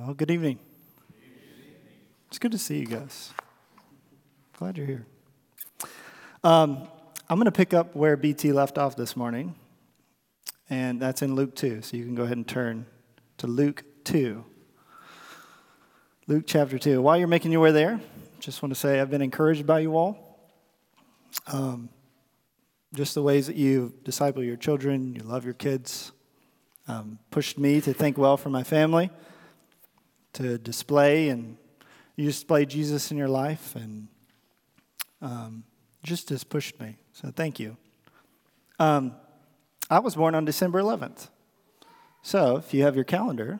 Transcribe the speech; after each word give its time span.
Well, 0.00 0.14
good 0.14 0.30
evening. 0.30 0.60
It's 2.28 2.38
good 2.38 2.52
to 2.52 2.58
see 2.58 2.78
you 2.78 2.86
guys. 2.86 3.32
Glad 4.56 4.78
you're 4.78 4.86
here. 4.86 5.06
Um, 6.44 6.86
I'm 7.28 7.36
going 7.36 7.46
to 7.46 7.50
pick 7.50 7.74
up 7.74 7.96
where 7.96 8.16
BT 8.16 8.52
left 8.52 8.78
off 8.78 8.94
this 8.94 9.16
morning, 9.16 9.56
and 10.70 11.02
that's 11.02 11.22
in 11.22 11.34
Luke 11.34 11.56
2. 11.56 11.82
So 11.82 11.96
you 11.96 12.04
can 12.04 12.14
go 12.14 12.22
ahead 12.22 12.36
and 12.36 12.46
turn 12.46 12.86
to 13.38 13.48
Luke 13.48 13.82
2. 14.04 14.44
Luke 16.28 16.44
chapter 16.46 16.78
2. 16.78 17.02
While 17.02 17.16
you're 17.16 17.26
making 17.26 17.50
your 17.50 17.60
way 17.60 17.72
there, 17.72 18.00
just 18.38 18.62
want 18.62 18.72
to 18.72 18.78
say 18.78 19.00
I've 19.00 19.10
been 19.10 19.20
encouraged 19.20 19.66
by 19.66 19.80
you 19.80 19.96
all. 19.96 20.38
Um, 21.48 21.88
just 22.94 23.16
the 23.16 23.22
ways 23.22 23.48
that 23.48 23.56
you 23.56 23.92
disciple 24.04 24.44
your 24.44 24.56
children, 24.56 25.16
you 25.16 25.22
love 25.22 25.44
your 25.44 25.54
kids, 25.54 26.12
um, 26.86 27.18
pushed 27.32 27.58
me 27.58 27.80
to 27.80 27.92
think 27.92 28.16
well 28.16 28.36
for 28.36 28.48
my 28.48 28.62
family, 28.62 29.10
to 30.38 30.56
display 30.56 31.30
and 31.30 31.56
you 32.14 32.24
display 32.24 32.64
Jesus 32.64 33.10
in 33.10 33.16
your 33.16 33.28
life, 33.28 33.76
and 33.76 34.08
um, 35.20 35.64
just 36.02 36.28
has 36.30 36.42
pushed 36.42 36.80
me. 36.80 36.96
So 37.12 37.32
thank 37.34 37.60
you. 37.60 37.76
Um, 38.78 39.14
I 39.90 39.98
was 39.98 40.14
born 40.14 40.34
on 40.34 40.44
December 40.44 40.80
11th. 40.80 41.28
So 42.22 42.56
if 42.56 42.72
you 42.72 42.82
have 42.82 42.94
your 42.94 43.04
calendar, 43.04 43.58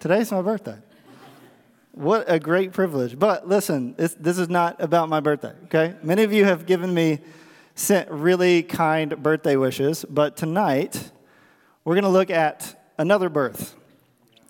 today's 0.00 0.30
my 0.32 0.42
birthday. 0.42 0.78
What 1.92 2.24
a 2.26 2.40
great 2.40 2.72
privilege. 2.72 3.16
But 3.16 3.48
listen, 3.48 3.94
this, 3.96 4.14
this 4.18 4.38
is 4.38 4.48
not 4.48 4.80
about 4.80 5.08
my 5.08 5.20
birthday, 5.20 5.52
okay? 5.64 5.94
Many 6.02 6.24
of 6.24 6.32
you 6.32 6.44
have 6.44 6.66
given 6.66 6.92
me 6.92 7.20
sent 7.76 8.10
really 8.10 8.64
kind 8.64 9.22
birthday 9.22 9.54
wishes, 9.54 10.04
but 10.08 10.36
tonight 10.36 11.12
we're 11.84 11.94
going 11.94 12.04
to 12.04 12.10
look 12.10 12.30
at 12.30 12.80
another 12.98 13.28
birth, 13.28 13.76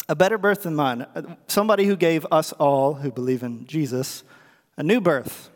a 0.08 0.14
better 0.14 0.38
birth 0.38 0.62
than 0.62 0.74
mine. 0.74 1.06
Uh, 1.14 1.22
somebody 1.46 1.84
who 1.84 1.96
gave 1.96 2.26
us 2.30 2.52
all 2.52 2.94
who 2.94 3.10
believe 3.10 3.42
in 3.42 3.66
Jesus 3.66 4.22
a 4.76 4.82
new 4.82 5.00
birth. 5.00 5.50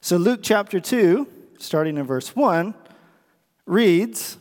So, 0.00 0.16
Luke 0.16 0.40
chapter 0.42 0.80
2, 0.80 1.26
starting 1.58 1.98
in 1.98 2.06
verse 2.06 2.34
1, 2.34 2.74
reads 3.66 4.38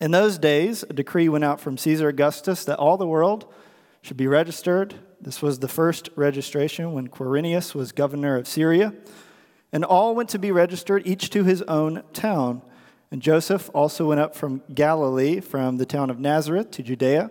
In 0.00 0.10
those 0.10 0.38
days, 0.38 0.82
a 0.82 0.92
decree 0.92 1.28
went 1.28 1.44
out 1.44 1.60
from 1.60 1.78
Caesar 1.78 2.08
Augustus 2.08 2.64
that 2.64 2.78
all 2.78 2.96
the 2.96 3.06
world 3.06 3.52
should 4.02 4.16
be 4.16 4.26
registered. 4.26 4.94
This 5.20 5.42
was 5.42 5.58
the 5.58 5.68
first 5.68 6.08
registration 6.16 6.92
when 6.92 7.08
Quirinius 7.08 7.74
was 7.74 7.92
governor 7.92 8.36
of 8.36 8.48
Syria. 8.48 8.94
And 9.72 9.84
all 9.84 10.14
went 10.14 10.30
to 10.30 10.38
be 10.38 10.50
registered, 10.50 11.06
each 11.06 11.30
to 11.30 11.44
his 11.44 11.62
own 11.62 12.02
town. 12.12 12.62
And 13.10 13.20
Joseph 13.22 13.70
also 13.74 14.06
went 14.08 14.20
up 14.20 14.34
from 14.34 14.62
Galilee, 14.74 15.40
from 15.40 15.76
the 15.76 15.86
town 15.86 16.10
of 16.10 16.18
Nazareth 16.18 16.70
to 16.72 16.82
Judea, 16.82 17.30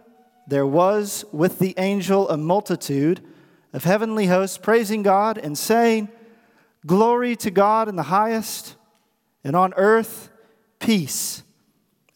there 0.51 0.67
was 0.67 1.23
with 1.31 1.59
the 1.59 1.73
angel 1.77 2.27
a 2.29 2.35
multitude 2.35 3.21
of 3.71 3.85
heavenly 3.85 4.27
hosts 4.27 4.57
praising 4.57 5.01
God 5.01 5.37
and 5.37 5.57
saying, 5.57 6.09
Glory 6.85 7.37
to 7.37 7.49
God 7.49 7.87
in 7.87 7.95
the 7.95 8.03
highest, 8.03 8.75
and 9.45 9.55
on 9.55 9.73
earth 9.77 10.29
peace 10.79 11.43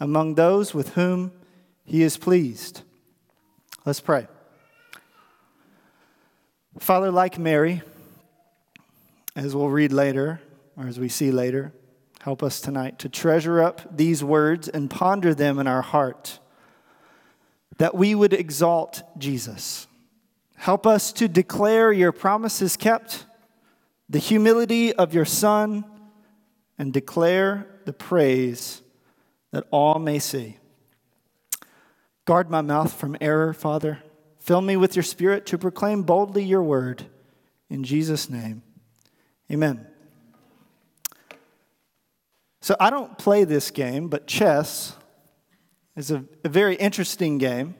among 0.01 0.35
those 0.35 0.73
with 0.73 0.95
whom 0.95 1.31
he 1.85 2.03
is 2.03 2.17
pleased. 2.17 2.81
Let's 3.85 4.01
pray. 4.01 4.27
Father, 6.77 7.11
like 7.11 7.39
Mary, 7.39 7.83
as 9.33 9.55
we'll 9.55 9.69
read 9.69 9.93
later, 9.93 10.41
or 10.75 10.87
as 10.87 10.99
we 10.99 11.07
see 11.07 11.31
later. 11.31 11.71
Help 12.21 12.43
us 12.43 12.59
tonight 12.59 12.99
to 12.99 13.07
treasure 13.07 13.61
up 13.61 13.95
these 13.95 14.25
words 14.25 14.67
and 14.67 14.91
ponder 14.91 15.33
them 15.33 15.57
in 15.57 15.67
our 15.67 15.83
heart, 15.83 16.39
that 17.77 17.95
we 17.95 18.15
would 18.15 18.33
exalt 18.33 19.03
Jesus. 19.17 19.87
Help 20.55 20.87
us 20.87 21.11
to 21.13 21.27
declare 21.27 21.91
your 21.91 22.11
promises 22.11 22.77
kept, 22.77 23.25
the 24.09 24.19
humility 24.19 24.93
of 24.93 25.13
your 25.13 25.25
Son, 25.25 25.83
and 26.77 26.93
declare 26.93 27.67
the 27.85 27.93
praise 27.93 28.81
that 29.51 29.65
all 29.71 29.99
may 29.99 30.19
see. 30.19 30.57
Guard 32.25 32.49
my 32.49 32.61
mouth 32.61 32.93
from 32.93 33.15
error, 33.21 33.53
Father. 33.53 33.99
Fill 34.39 34.61
me 34.61 34.75
with 34.75 34.95
your 34.95 35.03
Spirit 35.03 35.45
to 35.47 35.57
proclaim 35.57 36.03
boldly 36.03 36.43
your 36.43 36.63
word. 36.63 37.05
In 37.69 37.83
Jesus' 37.83 38.29
name. 38.29 38.63
Amen. 39.51 39.85
So 42.61 42.75
I 42.79 42.89
don't 42.89 43.15
play 43.17 43.43
this 43.43 43.69
game, 43.69 44.07
but 44.07 44.25
chess 44.25 44.95
is 45.95 46.11
a, 46.11 46.23
a, 46.43 46.49
very 46.49 46.75
interesting 46.75 47.37
game. 47.37 47.75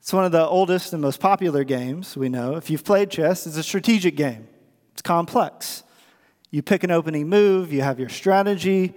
It's 0.00 0.12
one 0.12 0.24
of 0.24 0.32
the 0.32 0.46
oldest 0.46 0.92
and 0.92 1.02
most 1.02 1.20
popular 1.20 1.64
games 1.64 2.16
we 2.16 2.28
know. 2.28 2.56
If 2.56 2.70
you've 2.70 2.84
played 2.84 3.10
chess, 3.10 3.46
it's 3.46 3.56
a 3.56 3.62
strategic 3.62 4.16
game, 4.16 4.48
it's 4.92 5.02
complex. 5.02 5.82
You 6.50 6.62
pick 6.62 6.82
an 6.82 6.90
opening 6.90 7.28
move, 7.28 7.72
you 7.72 7.82
have 7.82 8.00
your 8.00 8.08
strategy, 8.08 8.94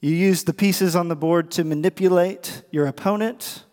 you 0.00 0.14
use 0.14 0.44
the 0.44 0.54
pieces 0.54 0.94
on 0.94 1.08
the 1.08 1.16
board 1.16 1.50
to 1.52 1.64
manipulate 1.64 2.62
your 2.70 2.86
opponent, 2.86 3.64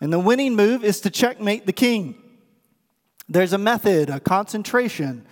and 0.00 0.12
the 0.12 0.20
winning 0.20 0.54
move 0.54 0.84
is 0.84 1.00
to 1.00 1.10
checkmate 1.10 1.66
the 1.66 1.72
king. 1.72 2.14
There's 3.28 3.52
a 3.52 3.58
method, 3.58 4.08
a 4.08 4.20
concentration, 4.20 5.26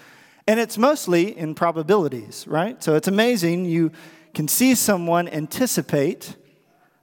and 0.49 0.59
it's 0.59 0.77
mostly 0.77 1.37
in 1.37 1.55
probabilities, 1.55 2.47
right? 2.49 2.83
So 2.83 2.97
it's 2.97 3.09
amazing. 3.09 3.67
You 3.67 3.93
can 4.35 4.49
see 4.49 4.75
someone 4.75 5.29
anticipate 5.29 6.35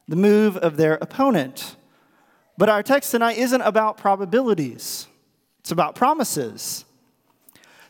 the 0.08 0.16
move 0.16 0.58
of 0.58 0.78
their 0.78 0.96
opponent. 0.96 1.75
But 2.58 2.69
our 2.69 2.84
text 2.84 3.12
tonight 3.12 3.38
isn't 3.38 3.62
about 3.62 3.97
probabilities, 3.97 5.08
it's 5.59 5.72
about 5.72 5.96
promises. 5.96 6.86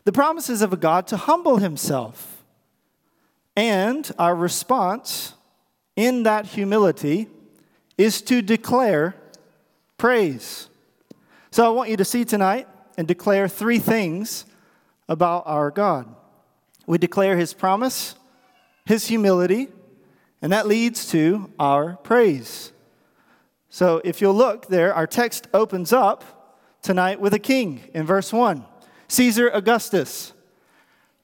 The 0.05 0.11
promises 0.11 0.61
of 0.61 0.73
a 0.73 0.77
God 0.77 1.07
to 1.07 1.17
humble 1.17 1.57
himself. 1.57 2.43
And 3.55 4.11
our 4.19 4.35
response 4.35 5.33
in 5.95 6.23
that 6.23 6.45
humility 6.45 7.29
is 7.97 8.21
to 8.23 8.41
declare 8.41 9.15
praise. 9.97 10.67
So 11.51 11.65
I 11.65 11.69
want 11.69 11.89
you 11.89 11.97
to 11.97 12.05
see 12.05 12.25
tonight 12.25 12.67
and 12.97 13.07
declare 13.07 13.47
three 13.47 13.79
things 13.79 14.45
about 15.07 15.43
our 15.45 15.71
God. 15.71 16.13
We 16.85 16.97
declare 16.97 17.37
his 17.37 17.53
promise, 17.53 18.15
his 18.85 19.07
humility, 19.07 19.69
and 20.43 20.51
that 20.51 20.67
leads 20.67 21.07
to 21.07 21.49
our 21.57 21.95
praise. 22.03 22.73
So 23.69 24.01
if 24.03 24.21
you'll 24.21 24.35
look 24.35 24.67
there, 24.67 24.93
our 24.93 25.07
text 25.07 25.47
opens 25.53 25.93
up 25.93 26.59
tonight 26.81 27.21
with 27.21 27.33
a 27.33 27.39
king 27.39 27.89
in 27.93 28.05
verse 28.05 28.31
1 28.33 28.65
Caesar 29.07 29.49
Augustus. 29.49 30.33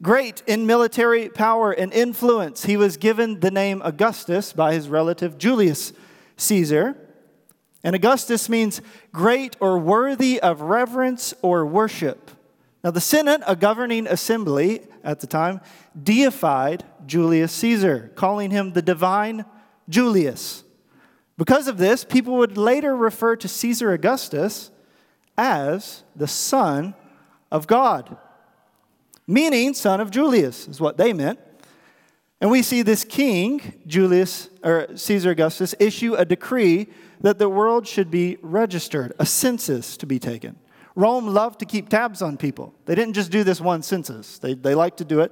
Great 0.01 0.41
in 0.47 0.65
military 0.65 1.27
power 1.27 1.73
and 1.73 1.91
influence, 1.91 2.63
he 2.63 2.77
was 2.77 2.95
given 2.95 3.41
the 3.41 3.51
name 3.51 3.81
Augustus 3.83 4.53
by 4.53 4.73
his 4.73 4.87
relative 4.87 5.37
Julius 5.37 5.91
Caesar. 6.37 6.95
And 7.83 7.95
Augustus 7.95 8.47
means 8.47 8.81
great 9.11 9.57
or 9.59 9.77
worthy 9.77 10.39
of 10.39 10.61
reverence 10.61 11.33
or 11.41 11.65
worship. 11.65 12.31
Now, 12.83 12.91
the 12.91 13.01
Senate, 13.01 13.41
a 13.45 13.55
governing 13.55 14.07
assembly 14.07 14.81
at 15.03 15.19
the 15.19 15.27
time, 15.27 15.59
deified 16.01 16.85
Julius 17.05 17.51
Caesar, 17.53 18.11
calling 18.15 18.51
him 18.51 18.71
the 18.71 18.81
divine 18.81 19.43
Julius. 19.89 20.63
Because 21.37 21.67
of 21.67 21.77
this, 21.77 22.05
people 22.05 22.37
would 22.37 22.57
later 22.57 22.95
refer 22.95 23.35
to 23.37 23.47
Caesar 23.47 23.91
Augustus 23.91 24.71
as 25.37 26.03
the 26.15 26.27
Son 26.27 26.93
of 27.51 27.67
God, 27.67 28.17
meaning 29.27 29.73
son 29.73 29.99
of 29.99 30.11
Julius, 30.11 30.67
is 30.67 30.79
what 30.79 30.97
they 30.97 31.13
meant. 31.13 31.39
And 32.41 32.49
we 32.49 32.61
see 32.61 32.81
this 32.81 33.03
king, 33.03 33.81
Julius 33.87 34.49
or 34.63 34.87
Caesar 34.95 35.31
Augustus, 35.31 35.75
issue 35.79 36.13
a 36.15 36.23
decree 36.23 36.87
that 37.21 37.39
the 37.39 37.49
world 37.49 37.85
should 37.87 38.09
be 38.09 38.37
registered, 38.41 39.13
a 39.19 39.25
census 39.25 39.97
to 39.97 40.05
be 40.05 40.19
taken. 40.19 40.57
Rome 40.99 41.27
loved 41.27 41.59
to 41.59 41.65
keep 41.65 41.87
tabs 41.87 42.21
on 42.21 42.35
people. 42.35 42.73
They 42.83 42.93
didn't 42.93 43.13
just 43.13 43.31
do 43.31 43.45
this 43.45 43.61
one 43.61 43.83
census, 43.83 44.37
they, 44.37 44.53
they 44.53 44.75
liked 44.75 44.97
to 44.97 45.05
do 45.05 45.21
it. 45.21 45.31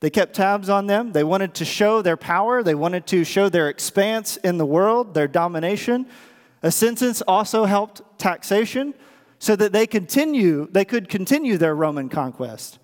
They 0.00 0.08
kept 0.08 0.34
tabs 0.34 0.68
on 0.68 0.86
them. 0.86 1.12
They 1.12 1.24
wanted 1.24 1.54
to 1.54 1.64
show 1.64 2.00
their 2.00 2.16
power, 2.16 2.62
they 2.62 2.74
wanted 2.74 3.06
to 3.08 3.22
show 3.22 3.50
their 3.50 3.68
expanse 3.68 4.38
in 4.38 4.56
the 4.56 4.64
world, 4.64 5.12
their 5.12 5.28
domination. 5.28 6.06
A 6.62 6.70
census 6.70 7.20
also 7.22 7.66
helped 7.66 8.00
taxation 8.18 8.94
so 9.38 9.54
that 9.56 9.72
they 9.72 9.86
continue 9.86 10.66
they 10.72 10.86
could 10.86 11.10
continue 11.10 11.58
their 11.58 11.74
Roman 11.74 12.08
conquest 12.08 12.78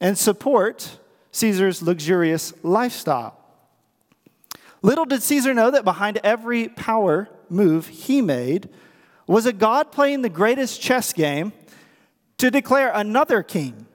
and 0.00 0.16
support 0.16 0.98
Caesar's 1.32 1.82
luxurious 1.82 2.54
lifestyle. 2.62 3.38
Little 4.80 5.04
did 5.04 5.22
Caesar 5.22 5.52
know 5.52 5.70
that 5.70 5.84
behind 5.84 6.20
every 6.24 6.68
power 6.68 7.28
move 7.50 7.88
he 7.88 8.22
made 8.22 8.70
was 9.26 9.46
a 9.46 9.52
God 9.52 9.90
playing 9.92 10.22
the 10.22 10.28
greatest 10.28 10.80
chess 10.80 11.12
game 11.12 11.52
to 12.38 12.50
declare 12.50 12.90
another 12.94 13.42
king. 13.42 13.86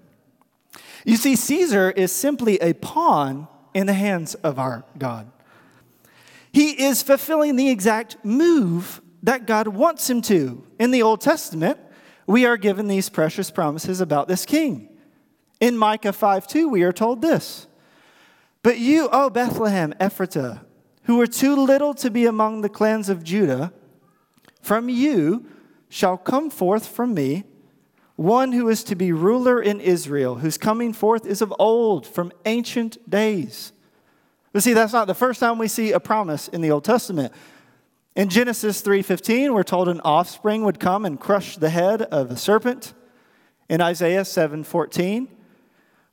You 1.05 1.17
see, 1.17 1.35
Caesar 1.35 1.91
is 1.91 2.11
simply 2.11 2.57
a 2.59 2.73
pawn 2.73 3.47
in 3.73 3.87
the 3.87 3.93
hands 3.93 4.35
of 4.35 4.59
our 4.59 4.83
God. 4.97 5.31
He 6.51 6.83
is 6.83 7.03
fulfilling 7.03 7.55
the 7.55 7.69
exact 7.69 8.17
move 8.23 9.01
that 9.23 9.45
God 9.45 9.67
wants 9.67 10.09
him 10.09 10.21
to. 10.23 10.63
In 10.79 10.91
the 10.91 11.03
Old 11.03 11.21
Testament, 11.21 11.79
we 12.25 12.45
are 12.45 12.57
given 12.57 12.87
these 12.87 13.09
precious 13.09 13.51
promises 13.51 14.01
about 14.01 14.27
this 14.27 14.45
king. 14.45 14.89
In 15.59 15.77
Micah 15.77 16.13
5 16.13 16.47
2, 16.47 16.69
we 16.69 16.83
are 16.83 16.93
told 16.93 17.21
this 17.21 17.67
But 18.63 18.79
you, 18.79 19.09
O 19.11 19.29
Bethlehem 19.29 19.93
Ephratah, 19.99 20.61
who 21.03 21.19
are 21.21 21.27
too 21.27 21.55
little 21.55 21.93
to 21.95 22.09
be 22.09 22.25
among 22.25 22.61
the 22.61 22.69
clans 22.69 23.09
of 23.09 23.23
Judah, 23.23 23.73
from 24.61 24.89
you 24.89 25.45
shall 25.89 26.17
come 26.17 26.49
forth 26.49 26.87
from 26.87 27.13
me 27.13 27.43
one 28.15 28.51
who 28.51 28.67
is 28.67 28.83
to 28.83 28.95
be 28.95 29.13
ruler 29.13 29.61
in 29.61 29.79
Israel, 29.79 30.35
whose 30.35 30.57
coming 30.57 30.91
forth 30.91 31.25
is 31.25 31.41
of 31.41 31.53
old, 31.57 32.05
from 32.05 32.33
ancient 32.45 33.09
days. 33.09 33.71
But 34.51 34.61
see, 34.61 34.73
that's 34.73 34.91
not 34.91 35.07
the 35.07 35.13
first 35.13 35.39
time 35.39 35.57
we 35.57 35.69
see 35.69 35.93
a 35.93 36.01
promise 36.01 36.49
in 36.49 36.59
the 36.59 36.71
Old 36.71 36.83
Testament. 36.83 37.33
In 38.17 38.27
Genesis 38.27 38.81
3:15, 38.81 39.53
we're 39.53 39.63
told 39.63 39.87
an 39.87 40.01
offspring 40.01 40.65
would 40.65 40.81
come 40.81 41.05
and 41.05 41.17
crush 41.17 41.55
the 41.55 41.69
head 41.69 42.01
of 42.01 42.29
a 42.29 42.35
serpent. 42.35 42.93
In 43.69 43.79
Isaiah 43.79 44.25
7:14, 44.25 45.29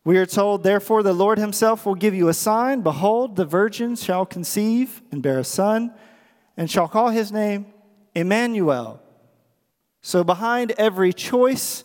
we 0.05 0.17
are 0.19 0.27
told, 0.27 0.63
Therefore 0.63 1.03
the 1.03 1.13
Lord 1.13 1.39
himself 1.39 1.85
will 1.85 1.97
give 1.97 2.15
you 2.15 2.29
a 2.29 2.35
sign. 2.35 2.83
Behold, 2.83 3.35
the 3.35 3.45
virgin 3.45 3.97
shall 3.97 4.25
conceive 4.25 5.03
and 5.11 5.21
bear 5.21 5.41
a 5.41 5.45
son, 5.45 5.93
and 6.57 6.71
shall 6.71 6.87
call 6.87 7.09
his 7.09 7.33
name 7.33 7.67
Emmanuel. 8.17 9.01
So 10.01 10.25
behind 10.25 10.73
every 10.79 11.13
choice 11.13 11.85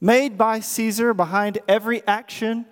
made 0.00 0.38
by 0.38 0.60
Caesar, 0.60 1.14
behind 1.14 1.58
every 1.66 2.06
action, 2.06 2.66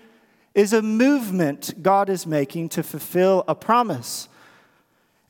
is 0.55 0.73
a 0.73 0.83
movement 0.83 1.83
God 1.83 2.09
is 2.09 2.27
making 2.27 2.69
to 2.71 2.83
fulfill 2.83 3.45
a 3.49 3.55
promise. 3.55 4.29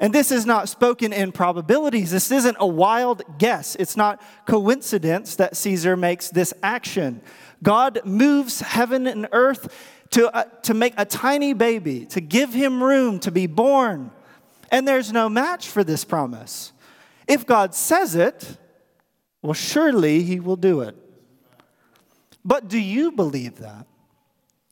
And 0.00 0.12
this 0.12 0.30
is 0.30 0.46
not 0.46 0.68
spoken 0.68 1.12
in 1.12 1.32
probabilities. 1.32 2.10
This 2.10 2.30
isn't 2.30 2.56
a 2.60 2.66
wild 2.66 3.22
guess. 3.38 3.74
It's 3.76 3.96
not 3.96 4.22
coincidence 4.46 5.36
that 5.36 5.56
Caesar 5.56 5.96
makes 5.96 6.30
this 6.30 6.54
action. 6.62 7.20
God 7.62 8.00
moves 8.04 8.60
heaven 8.60 9.06
and 9.06 9.28
earth 9.32 9.74
to, 10.10 10.34
uh, 10.34 10.44
to 10.62 10.74
make 10.74 10.94
a 10.96 11.04
tiny 11.04 11.52
baby, 11.52 12.06
to 12.06 12.20
give 12.20 12.54
him 12.54 12.82
room 12.82 13.18
to 13.20 13.30
be 13.30 13.46
born. 13.46 14.10
And 14.70 14.86
there's 14.86 15.12
no 15.12 15.28
match 15.28 15.68
for 15.68 15.84
this 15.84 16.04
promise. 16.04 16.72
If 17.28 17.46
God 17.46 17.74
says 17.74 18.14
it, 18.14 18.56
well, 19.42 19.52
surely 19.52 20.22
he 20.22 20.40
will 20.40 20.56
do 20.56 20.80
it. 20.80 20.96
But 22.44 22.68
do 22.68 22.78
you 22.78 23.12
believe 23.12 23.58
that? 23.58 23.86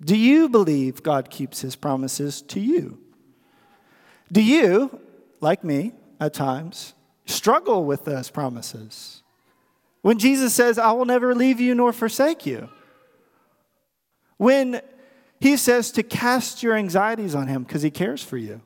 Do 0.02 0.16
you 0.16 0.48
believe 0.48 1.02
God 1.02 1.30
keeps 1.30 1.60
his 1.60 1.76
promises 1.76 2.42
to 2.42 2.60
you? 2.60 2.98
Do 4.32 4.42
you, 4.42 4.98
like 5.40 5.62
me 5.62 5.92
at 6.18 6.34
times, 6.34 6.94
struggle 7.26 7.84
with 7.84 8.04
those 8.04 8.30
promises? 8.30 9.22
When 10.02 10.18
Jesus 10.18 10.54
says, 10.54 10.78
I 10.78 10.92
will 10.92 11.04
never 11.04 11.34
leave 11.34 11.60
you 11.60 11.74
nor 11.74 11.92
forsake 11.92 12.46
you. 12.46 12.68
When 14.36 14.80
he 15.40 15.56
says 15.56 15.90
to 15.92 16.02
cast 16.02 16.62
your 16.62 16.74
anxieties 16.74 17.34
on 17.34 17.48
him 17.48 17.62
because 17.62 17.82
he 17.82 17.90
cares 17.90 18.22
for 18.22 18.36
you. 18.36 18.60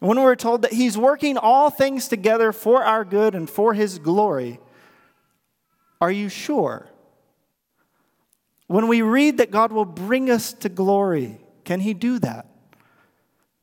When 0.00 0.20
we're 0.20 0.36
told 0.36 0.62
that 0.62 0.72
he's 0.72 0.98
working 0.98 1.36
all 1.36 1.70
things 1.70 2.08
together 2.08 2.52
for 2.52 2.82
our 2.82 3.04
good 3.04 3.34
and 3.34 3.48
for 3.48 3.74
his 3.74 3.98
glory, 3.98 4.58
are 6.00 6.10
you 6.10 6.28
sure? 6.28 6.88
When 8.66 8.88
we 8.88 9.02
read 9.02 9.38
that 9.38 9.50
God 9.50 9.72
will 9.72 9.84
bring 9.84 10.30
us 10.30 10.52
to 10.54 10.68
glory, 10.68 11.38
can 11.64 11.80
he 11.80 11.92
do 11.92 12.18
that? 12.20 12.46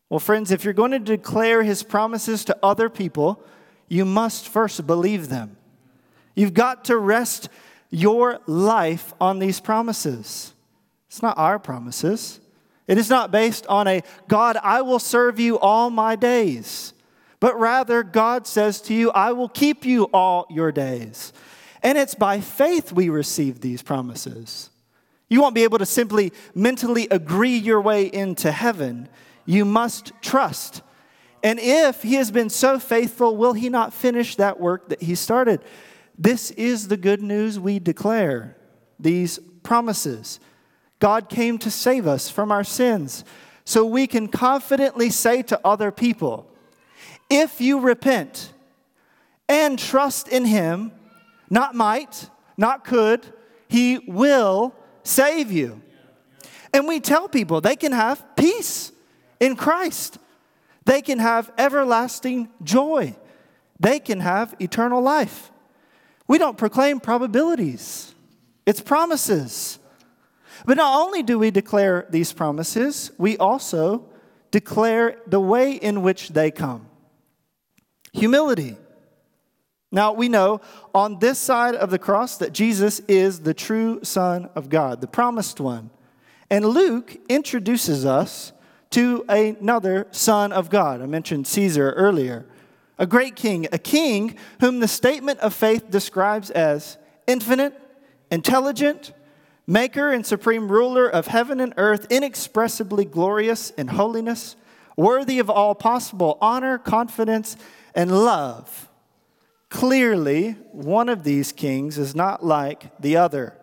Well, 0.09 0.19
friends, 0.19 0.51
if 0.51 0.63
you're 0.63 0.73
going 0.73 0.91
to 0.91 0.99
declare 0.99 1.63
his 1.63 1.81
promises 1.81 2.45
to 2.45 2.57
other 2.61 2.89
people, 2.89 3.43
you 3.89 4.05
must 4.05 4.47
first 4.47 4.85
believe 4.85 5.29
them. 5.29 5.57
You've 6.35 6.53
got 6.53 6.85
to 6.85 6.97
rest 6.97 7.49
your 7.89 8.39
life 8.45 9.13
on 9.19 9.39
these 9.39 9.59
promises. 9.59 10.53
It's 11.07 11.21
not 11.21 11.37
our 11.37 11.57
promises. 11.57 12.39
It 12.87 12.97
is 12.97 13.09
not 13.09 13.31
based 13.31 13.67
on 13.67 13.87
a 13.87 14.01
God, 14.27 14.57
I 14.63 14.81
will 14.81 14.99
serve 14.99 15.39
you 15.39 15.59
all 15.59 15.89
my 15.89 16.15
days, 16.15 16.93
but 17.39 17.59
rather 17.59 18.01
God 18.01 18.47
says 18.47 18.81
to 18.83 18.93
you, 18.93 19.11
I 19.11 19.33
will 19.33 19.49
keep 19.49 19.85
you 19.85 20.05
all 20.05 20.47
your 20.49 20.71
days. 20.71 21.33
And 21.83 21.97
it's 21.97 22.15
by 22.15 22.39
faith 22.39 22.91
we 22.91 23.09
receive 23.09 23.59
these 23.59 23.83
promises. 23.83 24.69
You 25.29 25.41
won't 25.41 25.55
be 25.55 25.63
able 25.63 25.79
to 25.79 25.85
simply 25.85 26.31
mentally 26.55 27.07
agree 27.11 27.57
your 27.57 27.81
way 27.81 28.05
into 28.05 28.51
heaven. 28.51 29.09
You 29.45 29.65
must 29.65 30.13
trust. 30.21 30.81
And 31.43 31.59
if 31.59 32.01
he 32.01 32.15
has 32.15 32.31
been 32.31 32.49
so 32.49 32.79
faithful, 32.79 33.35
will 33.35 33.53
he 33.53 33.69
not 33.69 33.93
finish 33.93 34.37
that 34.37 34.59
work 34.59 34.89
that 34.89 35.01
he 35.03 35.15
started? 35.15 35.61
This 36.17 36.51
is 36.51 36.87
the 36.87 36.97
good 36.97 37.21
news 37.21 37.59
we 37.59 37.79
declare, 37.79 38.57
these 38.99 39.37
promises. 39.63 40.39
God 40.99 41.29
came 41.29 41.57
to 41.59 41.71
save 41.71 42.07
us 42.07 42.29
from 42.29 42.51
our 42.51 42.63
sins. 42.63 43.23
So 43.65 43.85
we 43.85 44.07
can 44.07 44.27
confidently 44.27 45.09
say 45.09 45.43
to 45.43 45.59
other 45.65 45.91
people, 45.91 46.49
if 47.29 47.59
you 47.59 47.79
repent 47.79 48.53
and 49.49 49.77
trust 49.77 50.27
in 50.27 50.45
Him, 50.45 50.91
not 51.49 51.75
might, 51.75 52.29
not 52.57 52.83
could, 52.83 53.25
He 53.67 53.99
will 54.07 54.73
save 55.03 55.51
you. 55.51 55.81
And 56.73 56.87
we 56.87 56.99
tell 56.99 57.27
people 57.27 57.61
they 57.61 57.75
can 57.75 57.91
have 57.91 58.23
peace 58.35 58.91
in 59.39 59.55
Christ, 59.55 60.17
they 60.85 61.01
can 61.01 61.19
have 61.19 61.51
everlasting 61.57 62.49
joy, 62.63 63.15
they 63.79 63.99
can 63.99 64.19
have 64.21 64.55
eternal 64.59 65.01
life. 65.01 65.51
We 66.27 66.37
don't 66.37 66.57
proclaim 66.57 66.99
probabilities, 66.99 68.15
it's 68.65 68.81
promises. 68.81 69.79
But 70.65 70.77
not 70.77 70.99
only 71.01 71.23
do 71.23 71.39
we 71.39 71.51
declare 71.51 72.07
these 72.09 72.33
promises, 72.33 73.11
we 73.17 73.37
also 73.37 74.05
declare 74.51 75.17
the 75.27 75.39
way 75.39 75.73
in 75.73 76.01
which 76.01 76.29
they 76.29 76.51
come 76.51 76.87
humility. 78.13 78.75
Now, 79.91 80.11
we 80.11 80.27
know 80.27 80.59
on 80.93 81.19
this 81.19 81.39
side 81.39 81.75
of 81.75 81.91
the 81.91 81.99
cross 81.99 82.37
that 82.37 82.51
Jesus 82.51 82.99
is 83.07 83.41
the 83.41 83.53
true 83.53 84.03
Son 84.03 84.49
of 84.53 84.69
God, 84.69 84.99
the 84.99 85.07
promised 85.07 85.59
one. 85.59 85.91
And 86.49 86.65
Luke 86.65 87.17
introduces 87.29 88.05
us 88.05 88.51
to 88.89 89.23
another 89.29 90.07
Son 90.11 90.51
of 90.51 90.69
God. 90.69 91.01
I 91.01 91.05
mentioned 91.05 91.47
Caesar 91.47 91.91
earlier. 91.91 92.45
A 92.99 93.05
great 93.05 93.35
king, 93.35 93.67
a 93.71 93.77
king 93.77 94.35
whom 94.59 94.79
the 94.79 94.87
statement 94.87 95.39
of 95.39 95.53
faith 95.53 95.89
describes 95.89 96.49
as 96.49 96.97
infinite, 97.27 97.79
intelligent, 98.31 99.13
maker 99.67 100.11
and 100.11 100.25
supreme 100.25 100.71
ruler 100.71 101.07
of 101.07 101.27
heaven 101.27 101.59
and 101.59 101.73
earth, 101.77 102.07
inexpressibly 102.09 103.03
glorious 103.05 103.69
in 103.71 103.89
holiness, 103.89 104.55
worthy 104.95 105.37
of 105.39 105.49
all 105.49 105.75
possible 105.75 106.37
honor, 106.41 106.77
confidence, 106.77 107.57
and 107.93 108.11
love. 108.11 108.89
Clearly, 109.69 110.51
one 110.71 111.09
of 111.09 111.23
these 111.23 111.51
kings 111.51 111.97
is 111.97 112.15
not 112.15 112.45
like 112.45 112.97
the 113.01 113.17
other. 113.17 113.53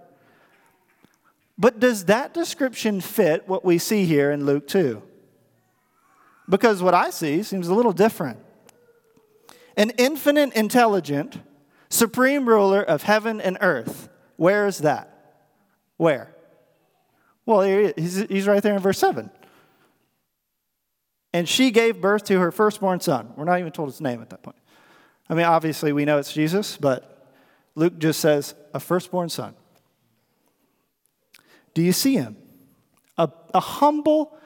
But 1.56 1.80
does 1.80 2.04
that 2.06 2.34
description 2.34 3.00
fit 3.00 3.48
what 3.48 3.64
we 3.64 3.78
see 3.78 4.04
here 4.04 4.30
in 4.30 4.44
Luke 4.44 4.68
2? 4.68 5.02
Because 6.48 6.82
what 6.82 6.92
I 6.92 7.08
see 7.08 7.42
seems 7.42 7.68
a 7.68 7.74
little 7.74 7.92
different. 7.92 8.38
an 9.76 9.90
infinite 9.90 10.52
intelligent, 10.52 11.38
supreme 11.88 12.48
ruler 12.48 12.82
of 12.82 13.02
heaven 13.02 13.40
and 13.40 13.58
earth. 13.60 14.08
Where 14.36 14.66
is 14.66 14.78
that? 14.78 15.13
Where? 15.96 16.34
Well, 17.46 17.60
he's, 17.96 18.46
right 18.46 18.62
there 18.62 18.74
in 18.74 18.80
verse 18.80 18.98
7. 18.98 19.30
And 21.32 21.48
she 21.48 21.70
gave 21.70 22.00
birth 22.00 22.24
to 22.24 22.38
her 22.38 22.50
firstborn 22.50 23.00
son. 23.00 23.32
We're 23.36 23.44
not 23.44 23.58
even 23.58 23.72
told 23.72 23.88
his 23.88 24.00
name 24.00 24.22
at 24.22 24.30
that 24.30 24.42
point. 24.42 24.56
I 25.28 25.34
mean, 25.34 25.46
obviously, 25.46 25.92
we 25.92 26.04
know 26.04 26.18
it's 26.18 26.32
Jesus, 26.32 26.76
but 26.76 27.32
Luke 27.74 27.98
just 27.98 28.20
says 28.20 28.54
a 28.72 28.80
firstborn 28.80 29.28
son. 29.28 29.54
Do 31.74 31.82
you 31.82 31.92
see 31.92 32.14
him? 32.14 32.36
A, 33.18 33.28
a 33.52 33.60
humble, 33.60 34.36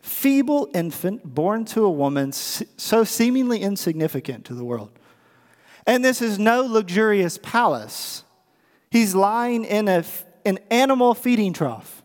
feeble 0.00 0.68
infant 0.74 1.22
born 1.22 1.64
to 1.66 1.84
a 1.84 1.90
woman 1.90 2.32
so 2.32 3.04
seemingly 3.04 3.60
insignificant 3.60 4.46
to 4.46 4.54
the 4.54 4.64
world. 4.64 4.90
And 5.86 6.04
this 6.04 6.22
is 6.22 6.38
no 6.38 6.62
luxurious 6.62 7.38
palace. 7.38 8.24
He's 8.90 9.14
lying 9.14 9.64
in 9.64 9.88
a, 9.88 10.04
an 10.44 10.58
animal 10.70 11.14
feeding 11.14 11.52
trough. 11.52 12.02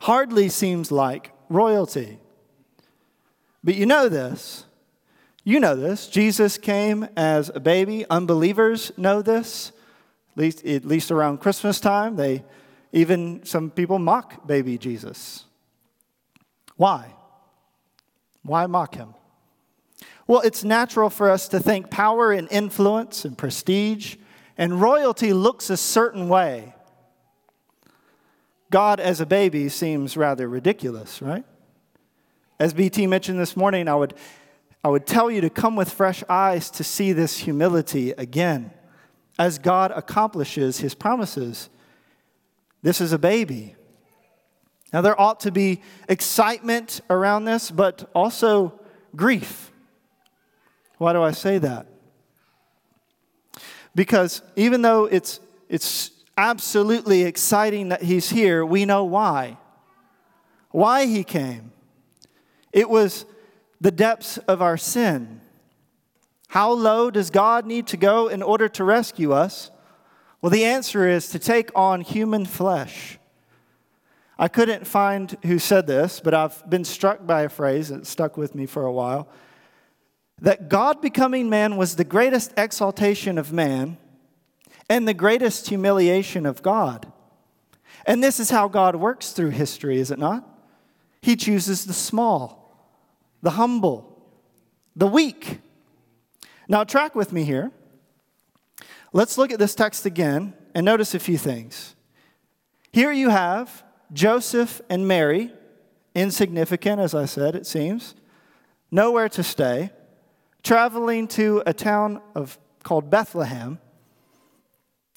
Hardly 0.00 0.48
seems 0.48 0.90
like 0.90 1.32
royalty. 1.48 2.18
But 3.62 3.74
you 3.74 3.86
know 3.86 4.08
this. 4.08 4.64
You 5.44 5.60
know 5.60 5.76
this. 5.76 6.08
Jesus 6.08 6.58
came 6.58 7.08
as 7.16 7.50
a 7.54 7.60
baby. 7.60 8.04
Unbelievers 8.10 8.92
know 8.96 9.22
this. 9.22 9.72
At 10.32 10.38
least, 10.38 10.64
at 10.64 10.84
least 10.84 11.10
around 11.10 11.38
Christmas 11.38 11.78
time, 11.78 12.16
they 12.16 12.44
even 12.92 13.44
some 13.44 13.70
people 13.70 13.98
mock 13.98 14.46
baby 14.46 14.78
Jesus. 14.78 15.44
Why? 16.76 17.12
Why 18.42 18.66
mock 18.66 18.94
him? 18.94 19.14
Well, 20.26 20.40
it's 20.40 20.64
natural 20.64 21.10
for 21.10 21.30
us 21.30 21.48
to 21.48 21.60
think 21.60 21.90
power 21.90 22.32
and 22.32 22.50
influence 22.50 23.24
and 23.24 23.36
prestige 23.36 24.16
and 24.56 24.80
royalty 24.80 25.32
looks 25.32 25.70
a 25.70 25.76
certain 25.76 26.28
way. 26.28 26.74
God 28.70 29.00
as 29.00 29.20
a 29.20 29.26
baby 29.26 29.68
seems 29.68 30.16
rather 30.16 30.48
ridiculous, 30.48 31.20
right? 31.20 31.44
As 32.58 32.72
BT 32.72 33.06
mentioned 33.06 33.38
this 33.38 33.56
morning, 33.56 33.88
I 33.88 33.94
would, 33.94 34.14
I 34.82 34.88
would 34.88 35.06
tell 35.06 35.30
you 35.30 35.40
to 35.42 35.50
come 35.50 35.76
with 35.76 35.90
fresh 35.90 36.24
eyes 36.28 36.70
to 36.70 36.84
see 36.84 37.12
this 37.12 37.38
humility 37.38 38.12
again 38.12 38.72
as 39.38 39.58
God 39.58 39.92
accomplishes 39.94 40.78
his 40.78 40.94
promises. 40.94 41.68
This 42.82 43.00
is 43.00 43.12
a 43.12 43.18
baby. 43.18 43.74
Now, 44.92 45.00
there 45.00 45.18
ought 45.20 45.40
to 45.40 45.50
be 45.50 45.82
excitement 46.08 47.00
around 47.08 47.44
this, 47.44 47.70
but 47.70 48.10
also 48.14 48.78
grief. 49.16 49.70
Why 50.98 51.12
do 51.12 51.22
I 51.22 51.32
say 51.32 51.58
that? 51.58 51.86
Because 53.94 54.42
even 54.56 54.82
though 54.82 55.04
it's, 55.04 55.40
it's 55.68 56.10
absolutely 56.36 57.22
exciting 57.22 57.90
that 57.90 58.02
he's 58.02 58.30
here, 58.30 58.64
we 58.64 58.84
know 58.84 59.04
why. 59.04 59.58
Why 60.70 61.06
he 61.06 61.24
came. 61.24 61.72
It 62.72 62.88
was 62.88 63.26
the 63.80 63.90
depths 63.90 64.38
of 64.38 64.62
our 64.62 64.76
sin. 64.76 65.40
How 66.48 66.70
low 66.72 67.10
does 67.10 67.30
God 67.30 67.66
need 67.66 67.86
to 67.88 67.96
go 67.96 68.28
in 68.28 68.42
order 68.42 68.68
to 68.70 68.84
rescue 68.84 69.32
us? 69.32 69.70
Well, 70.40 70.50
the 70.50 70.64
answer 70.64 71.08
is 71.08 71.28
to 71.30 71.38
take 71.38 71.70
on 71.74 72.00
human 72.00 72.46
flesh. 72.46 73.18
I 74.38 74.48
couldn't 74.48 74.86
find 74.86 75.36
who 75.44 75.58
said 75.58 75.86
this, 75.86 76.20
but 76.20 76.34
I've 76.34 76.68
been 76.68 76.84
struck 76.84 77.26
by 77.26 77.42
a 77.42 77.48
phrase 77.48 77.90
that 77.90 78.06
stuck 78.06 78.36
with 78.36 78.54
me 78.54 78.66
for 78.66 78.84
a 78.84 78.92
while 78.92 79.28
that 80.42 80.68
God 80.68 81.00
becoming 81.00 81.48
man 81.48 81.76
was 81.76 81.94
the 81.94 82.04
greatest 82.04 82.52
exaltation 82.56 83.38
of 83.38 83.52
man 83.52 83.96
and 84.90 85.06
the 85.06 85.14
greatest 85.14 85.68
humiliation 85.68 86.46
of 86.46 86.62
God. 86.62 87.10
And 88.04 88.22
this 88.22 88.40
is 88.40 88.50
how 88.50 88.66
God 88.66 88.96
works 88.96 89.30
through 89.30 89.50
history, 89.50 89.98
is 89.98 90.10
it 90.10 90.18
not? 90.18 90.44
He 91.22 91.36
chooses 91.36 91.84
the 91.84 91.92
small, 91.92 92.76
the 93.40 93.50
humble, 93.50 94.20
the 94.96 95.06
weak. 95.06 95.60
Now, 96.68 96.82
track 96.82 97.14
with 97.14 97.32
me 97.32 97.44
here. 97.44 97.70
Let's 99.12 99.38
look 99.38 99.52
at 99.52 99.60
this 99.60 99.76
text 99.76 100.06
again 100.06 100.54
and 100.74 100.84
notice 100.84 101.14
a 101.14 101.20
few 101.20 101.38
things. 101.38 101.94
Here 102.92 103.12
you 103.12 103.28
have 103.28 103.84
Joseph 104.12 104.80
and 104.90 105.06
Mary, 105.06 105.52
insignificant, 106.16 107.00
as 107.00 107.14
I 107.14 107.26
said, 107.26 107.54
it 107.54 107.66
seems, 107.66 108.16
nowhere 108.90 109.28
to 109.28 109.44
stay, 109.44 109.90
traveling 110.62 111.26
to 111.28 111.62
a 111.66 111.72
town 111.72 112.20
of, 112.34 112.58
called 112.82 113.10
Bethlehem. 113.10 113.78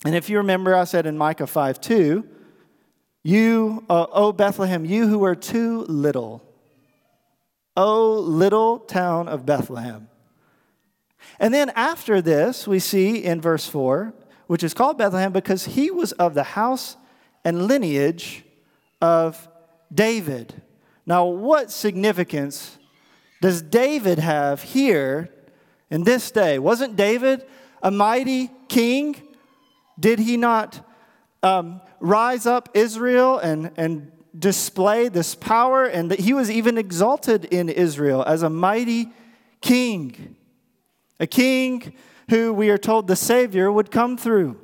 And 0.04 0.16
if 0.16 0.30
you 0.30 0.38
remember, 0.38 0.76
I 0.76 0.84
said 0.84 1.06
in 1.06 1.18
Micah 1.18 1.48
5 1.48 1.80
2, 1.80 2.28
you, 3.24 3.84
uh, 3.90 4.06
O 4.12 4.32
Bethlehem, 4.32 4.86
you 4.86 5.08
who 5.08 5.24
are 5.24 5.36
too 5.36 5.82
little, 5.84 6.44
O 7.76 8.14
little 8.20 8.80
town 8.80 9.28
of 9.28 9.46
Bethlehem. 9.46 10.10
And 11.40 11.54
then 11.54 11.72
after 11.72 12.22
this, 12.22 12.68
we 12.68 12.80
see 12.80 13.24
in 13.24 13.42
verse 13.42 13.68
4, 13.68 14.14
which 14.48 14.64
is 14.64 14.74
called 14.74 14.98
Bethlehem 14.98 15.32
because 15.32 15.66
he 15.66 15.90
was 15.90 16.12
of 16.14 16.36
the 16.36 16.44
house 16.44 16.98
and 17.44 17.68
lineage 17.68 18.44
of 19.02 19.48
David. 19.94 20.62
Now, 21.06 21.26
what 21.26 21.72
significance 21.72 22.78
does 23.42 23.62
David 23.62 24.20
have 24.20 24.62
here 24.62 25.30
in 25.90 26.04
this 26.04 26.32
day? 26.32 26.60
Wasn't 26.60 26.96
David 26.96 27.46
a 27.82 27.92
mighty 27.92 28.50
king? 28.68 29.16
Did 30.00 30.20
he 30.20 30.38
not 30.38 30.88
um, 31.44 31.82
rise 32.00 32.46
up 32.46 32.70
Israel 32.74 33.38
and, 33.38 33.72
and 33.78 34.12
display 34.38 35.08
this 35.08 35.36
power? 35.36 35.86
And 35.86 36.12
that 36.12 36.20
he 36.20 36.34
was 36.34 36.50
even 36.50 36.78
exalted 36.78 37.46
in 37.46 37.70
Israel 37.70 38.24
as 38.24 38.44
a 38.44 38.50
mighty 38.50 39.12
king, 39.62 40.36
a 41.20 41.28
king 41.28 41.94
who 42.30 42.54
we 42.54 42.70
are 42.70 42.78
told 42.78 43.08
the 43.08 43.16
Savior 43.16 43.72
would 43.72 43.92
come 43.92 44.18
through. 44.18 44.60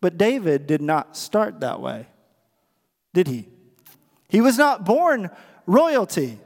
But 0.00 0.16
David 0.16 0.66
did 0.66 0.80
not 0.80 1.16
start 1.16 1.60
that 1.60 1.80
way, 1.80 2.06
did 3.12 3.26
he? 3.26 3.48
He 4.28 4.40
was 4.40 4.58
not 4.58 4.84
born 4.84 5.30
royalty. 5.66 6.38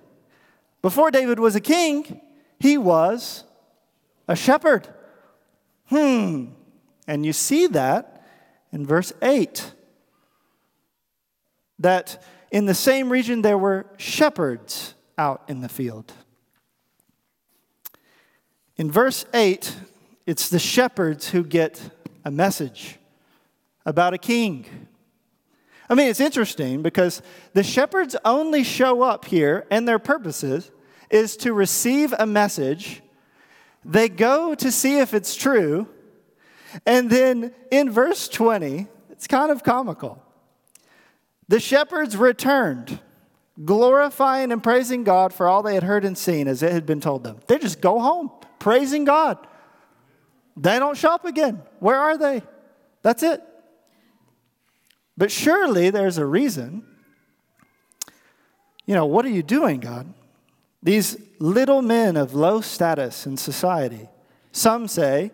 Before 0.80 1.10
David 1.10 1.38
was 1.38 1.54
a 1.54 1.60
king, 1.60 2.20
he 2.58 2.78
was 2.78 3.44
a 4.28 4.36
shepherd. 4.36 4.88
Hmm. 5.86 6.46
And 7.06 7.26
you 7.26 7.32
see 7.32 7.66
that 7.68 8.26
in 8.72 8.86
verse 8.86 9.12
8. 9.20 9.72
That 11.78 12.22
in 12.50 12.66
the 12.66 12.74
same 12.74 13.10
region 13.10 13.42
there 13.42 13.58
were 13.58 13.86
shepherds 13.96 14.94
out 15.18 15.42
in 15.48 15.60
the 15.60 15.68
field. 15.68 16.12
In 18.76 18.90
verse 18.90 19.24
8, 19.34 19.76
it's 20.26 20.48
the 20.48 20.58
shepherds 20.58 21.30
who 21.30 21.44
get 21.44 21.90
a 22.24 22.30
message 22.30 22.98
about 23.84 24.14
a 24.14 24.18
king. 24.18 24.88
I 25.88 25.94
mean, 25.94 26.08
it's 26.08 26.20
interesting 26.20 26.82
because 26.82 27.20
the 27.52 27.62
shepherds 27.62 28.16
only 28.24 28.64
show 28.64 29.02
up 29.02 29.26
here, 29.26 29.66
and 29.70 29.86
their 29.86 29.98
purposes 29.98 30.70
is 31.10 31.36
to 31.38 31.52
receive 31.52 32.14
a 32.18 32.24
message. 32.24 33.01
They 33.84 34.08
go 34.08 34.54
to 34.54 34.70
see 34.70 34.98
if 34.98 35.14
it's 35.14 35.34
true. 35.34 35.88
And 36.86 37.10
then 37.10 37.52
in 37.70 37.90
verse 37.90 38.28
20, 38.28 38.86
it's 39.10 39.26
kind 39.26 39.50
of 39.50 39.62
comical. 39.62 40.22
The 41.48 41.60
shepherds 41.60 42.16
returned, 42.16 43.00
glorifying 43.64 44.52
and 44.52 44.62
praising 44.62 45.04
God 45.04 45.34
for 45.34 45.46
all 45.46 45.62
they 45.62 45.74
had 45.74 45.82
heard 45.82 46.04
and 46.04 46.16
seen 46.16 46.48
as 46.48 46.62
it 46.62 46.72
had 46.72 46.86
been 46.86 47.00
told 47.00 47.24
them. 47.24 47.40
They 47.46 47.58
just 47.58 47.80
go 47.80 48.00
home, 48.00 48.30
praising 48.58 49.04
God. 49.04 49.38
They 50.56 50.78
don't 50.78 50.96
shop 50.96 51.24
again. 51.24 51.62
Where 51.78 51.96
are 51.98 52.16
they? 52.16 52.42
That's 53.02 53.22
it. 53.22 53.42
But 55.16 55.30
surely 55.30 55.90
there's 55.90 56.18
a 56.18 56.26
reason. 56.26 56.86
You 58.86 58.94
know, 58.94 59.06
what 59.06 59.24
are 59.24 59.30
you 59.30 59.42
doing, 59.42 59.80
God? 59.80 60.12
These 60.82 61.16
little 61.38 61.82
men 61.82 62.16
of 62.16 62.34
low 62.34 62.60
status 62.60 63.26
in 63.26 63.36
society, 63.36 64.08
some 64.50 64.88
say 64.88 65.30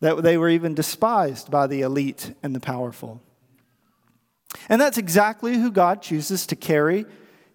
that 0.00 0.22
they 0.22 0.38
were 0.38 0.48
even 0.48 0.74
despised 0.74 1.50
by 1.50 1.66
the 1.66 1.82
elite 1.82 2.32
and 2.42 2.54
the 2.54 2.60
powerful. 2.60 3.20
And 4.68 4.80
that's 4.80 4.98
exactly 4.98 5.56
who 5.56 5.70
God 5.70 6.00
chooses 6.00 6.46
to 6.46 6.56
carry 6.56 7.04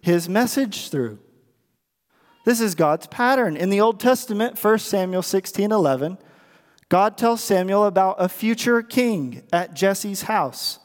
his 0.00 0.28
message 0.28 0.90
through. 0.90 1.18
This 2.44 2.60
is 2.60 2.74
God's 2.74 3.06
pattern. 3.06 3.56
In 3.56 3.70
the 3.70 3.80
Old 3.80 3.98
Testament, 3.98 4.62
1 4.62 4.78
Samuel 4.78 5.22
16 5.22 5.72
11, 5.72 6.18
God 6.88 7.16
tells 7.16 7.42
Samuel 7.42 7.86
about 7.86 8.16
a 8.18 8.28
future 8.28 8.82
king 8.82 9.42
at 9.52 9.74
Jesse's 9.74 10.22
house. 10.22 10.78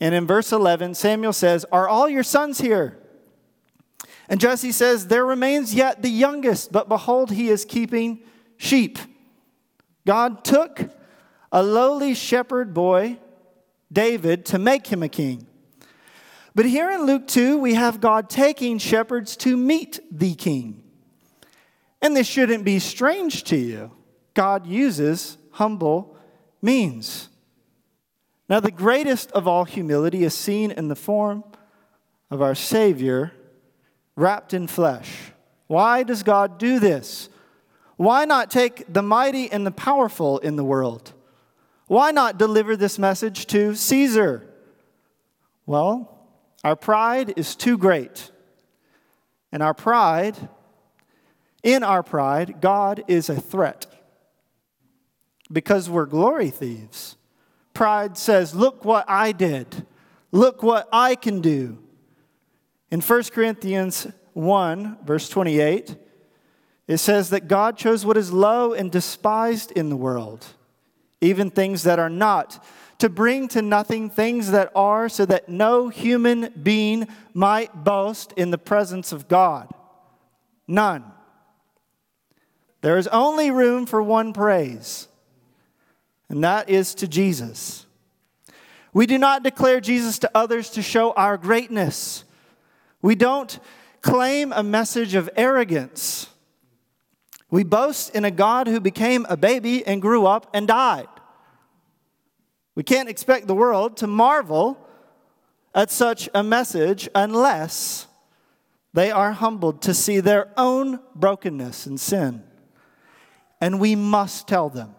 And 0.00 0.14
in 0.14 0.26
verse 0.26 0.52
11, 0.52 0.94
Samuel 0.94 1.32
says, 1.32 1.64
Are 1.72 1.88
all 1.88 2.08
your 2.08 2.22
sons 2.22 2.60
here? 2.60 2.98
And 4.28 4.40
Jesse 4.40 4.72
says, 4.72 5.06
There 5.06 5.24
remains 5.24 5.74
yet 5.74 6.02
the 6.02 6.10
youngest, 6.10 6.72
but 6.72 6.88
behold, 6.88 7.30
he 7.30 7.48
is 7.48 7.64
keeping 7.64 8.20
sheep. 8.56 8.98
God 10.06 10.44
took 10.44 10.90
a 11.50 11.62
lowly 11.62 12.14
shepherd 12.14 12.74
boy, 12.74 13.18
David, 13.92 14.44
to 14.46 14.58
make 14.58 14.86
him 14.86 15.02
a 15.02 15.08
king. 15.08 15.46
But 16.54 16.66
here 16.66 16.90
in 16.90 17.04
Luke 17.04 17.26
2, 17.26 17.58
we 17.58 17.74
have 17.74 18.00
God 18.00 18.28
taking 18.28 18.78
shepherds 18.78 19.36
to 19.38 19.56
meet 19.56 20.00
the 20.10 20.34
king. 20.34 20.82
And 22.02 22.16
this 22.16 22.26
shouldn't 22.26 22.64
be 22.64 22.78
strange 22.78 23.44
to 23.44 23.56
you. 23.56 23.92
God 24.34 24.66
uses 24.66 25.38
humble 25.52 26.16
means. 26.60 27.28
Now, 28.48 28.60
the 28.60 28.70
greatest 28.70 29.30
of 29.32 29.46
all 29.46 29.64
humility 29.64 30.24
is 30.24 30.34
seen 30.34 30.70
in 30.70 30.88
the 30.88 30.96
form 30.96 31.44
of 32.30 32.40
our 32.40 32.54
Savior 32.54 33.32
wrapped 34.18 34.52
in 34.52 34.66
flesh. 34.66 35.32
Why 35.68 36.02
does 36.02 36.22
God 36.22 36.58
do 36.58 36.80
this? 36.80 37.28
Why 37.96 38.24
not 38.24 38.50
take 38.50 38.92
the 38.92 39.02
mighty 39.02 39.50
and 39.50 39.66
the 39.66 39.70
powerful 39.70 40.38
in 40.38 40.56
the 40.56 40.64
world? 40.64 41.12
Why 41.86 42.10
not 42.10 42.38
deliver 42.38 42.76
this 42.76 42.98
message 42.98 43.46
to 43.46 43.74
Caesar? 43.74 44.46
Well, 45.66 46.18
our 46.64 46.76
pride 46.76 47.34
is 47.36 47.54
too 47.54 47.78
great. 47.78 48.30
And 49.52 49.62
our 49.62 49.74
pride, 49.74 50.36
in 51.62 51.82
our 51.82 52.02
pride, 52.02 52.60
God 52.60 53.04
is 53.06 53.28
a 53.28 53.40
threat 53.40 53.86
because 55.50 55.88
we're 55.88 56.06
glory 56.06 56.50
thieves. 56.50 57.16
Pride 57.72 58.18
says, 58.18 58.54
Look 58.54 58.84
what 58.84 59.04
I 59.08 59.32
did, 59.32 59.86
look 60.32 60.62
what 60.62 60.88
I 60.92 61.14
can 61.14 61.40
do. 61.40 61.78
In 62.90 63.00
1 63.00 63.22
Corinthians 63.24 64.06
1, 64.32 64.98
verse 65.04 65.28
28, 65.28 65.96
it 66.86 66.98
says 66.98 67.30
that 67.30 67.48
God 67.48 67.76
chose 67.76 68.06
what 68.06 68.16
is 68.16 68.32
low 68.32 68.72
and 68.72 68.90
despised 68.90 69.72
in 69.72 69.90
the 69.90 69.96
world, 69.96 70.46
even 71.20 71.50
things 71.50 71.82
that 71.82 71.98
are 71.98 72.08
not, 72.08 72.64
to 72.98 73.08
bring 73.08 73.46
to 73.48 73.62
nothing 73.62 74.08
things 74.08 74.50
that 74.50 74.72
are, 74.74 75.08
so 75.08 75.26
that 75.26 75.48
no 75.48 75.88
human 75.88 76.52
being 76.62 77.06
might 77.34 77.84
boast 77.84 78.32
in 78.32 78.50
the 78.50 78.58
presence 78.58 79.12
of 79.12 79.28
God. 79.28 79.68
None. 80.66 81.04
There 82.80 82.96
is 82.96 83.06
only 83.08 83.50
room 83.50 83.86
for 83.86 84.02
one 84.02 84.32
praise, 84.32 85.08
and 86.28 86.42
that 86.42 86.70
is 86.70 86.94
to 86.96 87.06
Jesus. 87.06 87.86
We 88.92 89.06
do 89.06 89.18
not 89.18 89.42
declare 89.42 89.80
Jesus 89.80 90.18
to 90.20 90.30
others 90.34 90.70
to 90.70 90.82
show 90.82 91.12
our 91.12 91.36
greatness. 91.36 92.24
We 93.02 93.14
don't 93.14 93.58
claim 94.00 94.52
a 94.52 94.62
message 94.62 95.14
of 95.14 95.30
arrogance. 95.36 96.28
We 97.50 97.64
boast 97.64 98.14
in 98.14 98.24
a 98.24 98.30
God 98.30 98.66
who 98.66 98.80
became 98.80 99.26
a 99.28 99.36
baby 99.36 99.86
and 99.86 100.02
grew 100.02 100.26
up 100.26 100.50
and 100.52 100.66
died. 100.66 101.08
We 102.74 102.82
can't 102.82 103.08
expect 103.08 103.46
the 103.46 103.54
world 103.54 103.96
to 103.98 104.06
marvel 104.06 104.78
at 105.74 105.90
such 105.90 106.28
a 106.34 106.42
message 106.42 107.08
unless 107.14 108.06
they 108.92 109.10
are 109.10 109.32
humbled 109.32 109.82
to 109.82 109.94
see 109.94 110.20
their 110.20 110.48
own 110.56 111.00
brokenness 111.14 111.86
and 111.86 111.98
sin. 111.98 112.42
And 113.60 113.80
we 113.80 113.94
must 113.94 114.48
tell 114.48 114.68
them. 114.68 114.94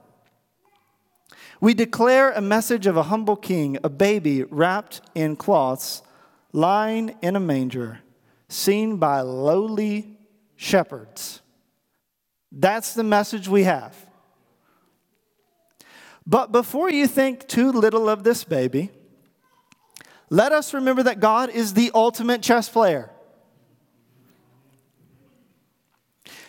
We 1.61 1.73
declare 1.73 2.31
a 2.31 2.41
message 2.41 2.87
of 2.87 2.95
a 2.95 3.03
humble 3.03 3.35
king, 3.35 3.77
a 3.83 3.89
baby 3.89 4.43
wrapped 4.43 5.01
in 5.13 5.35
cloths, 5.35 6.01
lying 6.51 7.15
in 7.21 7.35
a 7.35 7.39
manger, 7.39 7.99
seen 8.47 8.97
by 8.97 9.21
lowly 9.21 10.17
shepherds. 10.55 11.41
That's 12.51 12.93
the 12.93 13.03
message 13.03 13.47
we 13.47 13.63
have. 13.63 13.95
But 16.25 16.51
before 16.51 16.91
you 16.91 17.07
think 17.07 17.47
too 17.47 17.71
little 17.71 18.09
of 18.09 18.23
this 18.23 18.43
baby, 18.43 18.91
let 20.29 20.51
us 20.51 20.73
remember 20.73 21.03
that 21.03 21.19
God 21.19 21.49
is 21.49 21.73
the 21.73 21.91
ultimate 21.93 22.41
chess 22.41 22.69
player. 22.69 23.09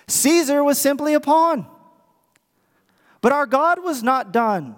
Caesar 0.07 0.63
was 0.63 0.79
simply 0.79 1.15
a 1.15 1.21
pawn. 1.21 1.67
But 3.21 3.33
our 3.33 3.47
God 3.47 3.83
was 3.83 4.03
not 4.03 4.33
done. 4.33 4.77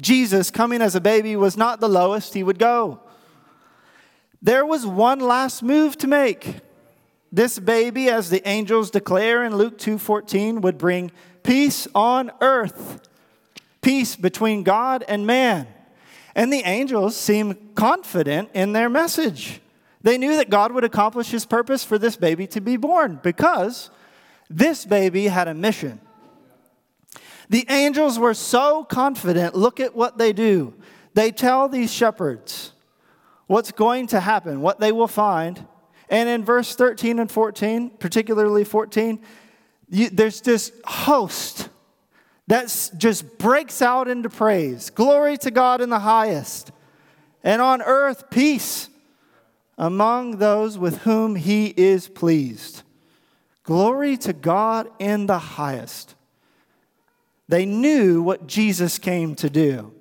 Jesus, 0.00 0.50
coming 0.50 0.80
as 0.80 0.94
a 0.94 1.00
baby, 1.00 1.36
was 1.36 1.56
not 1.56 1.80
the 1.80 1.88
lowest 1.88 2.34
he 2.34 2.42
would 2.42 2.58
go. 2.58 3.01
There 4.42 4.66
was 4.66 4.84
one 4.84 5.20
last 5.20 5.62
move 5.62 5.96
to 5.98 6.08
make. 6.08 6.56
This 7.30 7.58
baby, 7.58 8.10
as 8.10 8.28
the 8.28 8.46
angels 8.46 8.90
declare 8.90 9.44
in 9.44 9.56
Luke 9.56 9.78
2:14, 9.78 10.60
would 10.60 10.76
bring 10.76 11.12
peace 11.44 11.86
on 11.94 12.32
earth, 12.40 13.00
peace 13.80 14.16
between 14.16 14.64
God 14.64 15.04
and 15.06 15.26
man. 15.26 15.68
And 16.34 16.52
the 16.52 16.62
angels 16.64 17.14
seem 17.14 17.54
confident 17.74 18.50
in 18.52 18.72
their 18.72 18.88
message. 18.88 19.60
They 20.02 20.18
knew 20.18 20.36
that 20.36 20.50
God 20.50 20.72
would 20.72 20.84
accomplish 20.84 21.30
his 21.30 21.46
purpose 21.46 21.84
for 21.84 21.96
this 21.96 22.16
baby 22.16 22.46
to 22.48 22.60
be 22.60 22.76
born 22.76 23.20
because 23.22 23.90
this 24.50 24.84
baby 24.84 25.28
had 25.28 25.46
a 25.46 25.54
mission. 25.54 26.00
The 27.48 27.64
angels 27.68 28.18
were 28.18 28.34
so 28.34 28.82
confident. 28.84 29.54
Look 29.54 29.78
at 29.78 29.94
what 29.94 30.18
they 30.18 30.32
do. 30.32 30.74
They 31.14 31.30
tell 31.30 31.68
these 31.68 31.92
shepherds 31.92 32.72
what's 33.46 33.72
going 33.72 34.06
to 34.08 34.20
happen, 34.20 34.60
what 34.60 34.80
they 34.80 34.92
will 34.92 35.08
find. 35.08 35.66
And 36.08 36.28
in 36.28 36.44
verse 36.44 36.74
13 36.74 37.18
and 37.18 37.30
14, 37.30 37.90
particularly 37.90 38.64
14, 38.64 39.20
you, 39.88 40.10
there's 40.10 40.40
this 40.40 40.72
host 40.84 41.68
that 42.48 42.90
just 42.96 43.38
breaks 43.38 43.80
out 43.80 44.08
into 44.08 44.28
praise. 44.28 44.90
Glory 44.90 45.36
to 45.38 45.50
God 45.50 45.80
in 45.80 45.90
the 45.90 46.00
highest, 46.00 46.70
and 47.44 47.62
on 47.62 47.82
earth, 47.82 48.30
peace 48.30 48.88
among 49.78 50.36
those 50.36 50.78
with 50.78 50.98
whom 50.98 51.34
he 51.34 51.66
is 51.76 52.08
pleased. 52.08 52.82
Glory 53.64 54.16
to 54.18 54.32
God 54.32 54.88
in 54.98 55.26
the 55.26 55.38
highest. 55.38 56.14
They 57.48 57.66
knew 57.66 58.22
what 58.22 58.46
Jesus 58.46 58.98
came 58.98 59.34
to 59.36 59.50
do. 59.50 59.92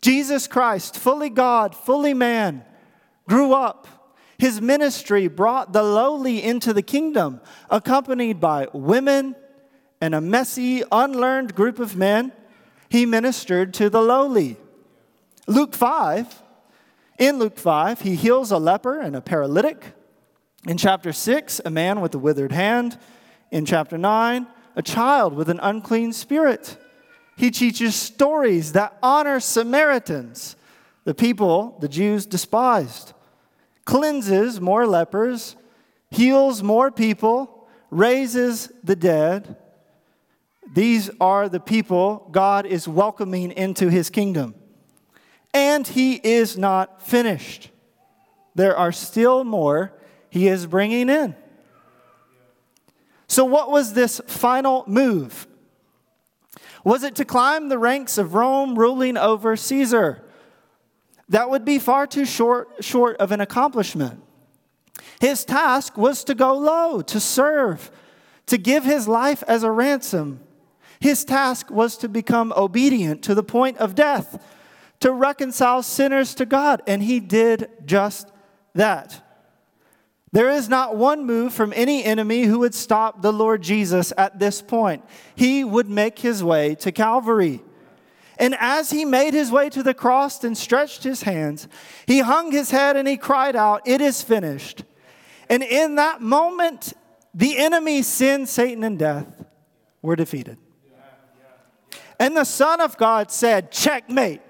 Jesus 0.00 0.46
Christ, 0.46 0.96
fully 0.98 1.30
God, 1.30 1.74
fully 1.74 2.14
man, 2.14 2.64
grew 3.28 3.52
up. 3.52 3.86
His 4.38 4.60
ministry 4.60 5.28
brought 5.28 5.72
the 5.72 5.82
lowly 5.82 6.42
into 6.42 6.72
the 6.72 6.82
kingdom, 6.82 7.40
accompanied 7.70 8.40
by 8.40 8.68
women 8.72 9.34
and 10.00 10.14
a 10.14 10.20
messy, 10.20 10.82
unlearned 10.92 11.54
group 11.54 11.78
of 11.78 11.96
men. 11.96 12.32
He 12.88 13.06
ministered 13.06 13.72
to 13.74 13.88
the 13.88 14.02
lowly. 14.02 14.56
Luke 15.46 15.74
5, 15.74 16.42
in 17.18 17.38
Luke 17.38 17.56
5, 17.56 18.02
he 18.02 18.14
heals 18.14 18.50
a 18.50 18.58
leper 18.58 19.00
and 19.00 19.16
a 19.16 19.20
paralytic. 19.20 19.94
In 20.66 20.76
chapter 20.76 21.12
6, 21.12 21.60
a 21.64 21.70
man 21.70 22.00
with 22.00 22.14
a 22.14 22.18
withered 22.18 22.52
hand. 22.52 22.98
In 23.50 23.64
chapter 23.64 23.96
9, 23.96 24.46
a 24.74 24.82
child 24.82 25.32
with 25.32 25.48
an 25.48 25.60
unclean 25.62 26.12
spirit. 26.12 26.76
He 27.36 27.50
teaches 27.50 27.94
stories 27.94 28.72
that 28.72 28.96
honor 29.02 29.40
Samaritans, 29.40 30.56
the 31.04 31.14
people 31.14 31.76
the 31.80 31.88
Jews 31.88 32.24
despised, 32.24 33.12
cleanses 33.84 34.60
more 34.60 34.86
lepers, 34.86 35.54
heals 36.10 36.62
more 36.62 36.90
people, 36.90 37.68
raises 37.90 38.72
the 38.82 38.96
dead. 38.96 39.56
These 40.72 41.10
are 41.20 41.48
the 41.48 41.60
people 41.60 42.28
God 42.32 42.64
is 42.66 42.88
welcoming 42.88 43.52
into 43.52 43.88
his 43.90 44.08
kingdom. 44.08 44.54
And 45.52 45.86
he 45.86 46.14
is 46.14 46.56
not 46.56 47.02
finished. 47.02 47.70
There 48.54 48.76
are 48.76 48.92
still 48.92 49.44
more 49.44 49.92
he 50.30 50.48
is 50.48 50.66
bringing 50.66 51.08
in. 51.10 51.36
So, 53.28 53.44
what 53.44 53.70
was 53.70 53.92
this 53.92 54.20
final 54.26 54.84
move? 54.86 55.46
Was 56.86 57.02
it 57.02 57.16
to 57.16 57.24
climb 57.24 57.68
the 57.68 57.80
ranks 57.80 58.16
of 58.16 58.34
Rome 58.34 58.78
ruling 58.78 59.16
over 59.16 59.56
Caesar? 59.56 60.22
That 61.28 61.50
would 61.50 61.64
be 61.64 61.80
far 61.80 62.06
too 62.06 62.24
short, 62.24 62.68
short 62.78 63.16
of 63.16 63.32
an 63.32 63.40
accomplishment. 63.40 64.22
His 65.20 65.44
task 65.44 65.98
was 65.98 66.22
to 66.22 66.34
go 66.36 66.56
low, 66.56 67.02
to 67.02 67.18
serve, 67.18 67.90
to 68.46 68.56
give 68.56 68.84
his 68.84 69.08
life 69.08 69.42
as 69.48 69.64
a 69.64 69.70
ransom. 69.72 70.38
His 71.00 71.24
task 71.24 71.72
was 71.72 71.96
to 71.96 72.08
become 72.08 72.52
obedient 72.56 73.20
to 73.24 73.34
the 73.34 73.42
point 73.42 73.78
of 73.78 73.96
death, 73.96 74.40
to 75.00 75.10
reconcile 75.10 75.82
sinners 75.82 76.36
to 76.36 76.46
God, 76.46 76.82
and 76.86 77.02
he 77.02 77.18
did 77.18 77.68
just 77.84 78.30
that. 78.74 79.25
There 80.36 80.50
is 80.50 80.68
not 80.68 80.96
one 80.96 81.24
move 81.24 81.54
from 81.54 81.72
any 81.74 82.04
enemy 82.04 82.42
who 82.42 82.58
would 82.58 82.74
stop 82.74 83.22
the 83.22 83.32
Lord 83.32 83.62
Jesus 83.62 84.12
at 84.18 84.38
this 84.38 84.60
point. 84.60 85.02
He 85.34 85.64
would 85.64 85.88
make 85.88 86.18
his 86.18 86.44
way 86.44 86.74
to 86.74 86.92
Calvary. 86.92 87.62
And 88.36 88.54
as 88.60 88.90
he 88.90 89.06
made 89.06 89.32
his 89.32 89.50
way 89.50 89.70
to 89.70 89.82
the 89.82 89.94
cross 89.94 90.44
and 90.44 90.54
stretched 90.54 91.04
his 91.04 91.22
hands, 91.22 91.68
he 92.06 92.18
hung 92.18 92.52
his 92.52 92.70
head 92.70 92.98
and 92.98 93.08
he 93.08 93.16
cried 93.16 93.56
out, 93.56 93.88
It 93.88 94.02
is 94.02 94.20
finished. 94.20 94.84
And 95.48 95.62
in 95.62 95.94
that 95.94 96.20
moment, 96.20 96.92
the 97.32 97.56
enemy, 97.56 98.02
sin, 98.02 98.46
Satan, 98.46 98.84
and 98.84 98.98
death, 98.98 99.42
were 100.02 100.16
defeated. 100.16 100.58
And 102.20 102.36
the 102.36 102.44
Son 102.44 102.82
of 102.82 102.98
God 102.98 103.30
said, 103.30 103.72
Checkmate. 103.72 104.42